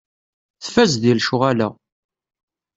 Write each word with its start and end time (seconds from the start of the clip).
Tfaz 0.63 0.91
deg 1.01 1.15
lecɣal-a. 1.17 1.67